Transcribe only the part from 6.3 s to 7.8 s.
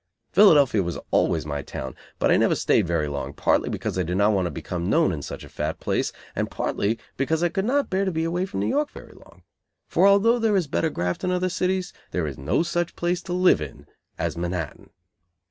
and partly because I could